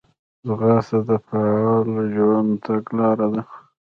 ځغاسته 0.47 0.99
د 1.07 1.09
فعاله 1.25 2.01
ژوند 2.13 2.51
تګلاره 2.65 3.27
ده 3.33 3.41